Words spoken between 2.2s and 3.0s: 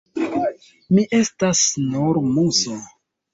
muso.